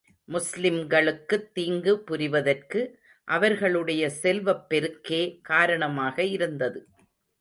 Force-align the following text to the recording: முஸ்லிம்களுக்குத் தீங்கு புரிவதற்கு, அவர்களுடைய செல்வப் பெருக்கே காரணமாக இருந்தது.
முஸ்லிம்களுக்குத் 0.27 1.51
தீங்கு 1.53 2.03
புரிவதற்கு, 2.07 2.81
அவர்களுடைய 3.27 4.09
செல்வப் 4.09 4.69
பெருக்கே 4.69 5.39
காரணமாக 5.41 6.23
இருந்தது. 6.23 6.81